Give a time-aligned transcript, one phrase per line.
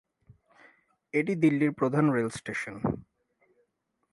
[1.13, 2.75] এটি দিল্লির প্রধান রেল স্টেশন।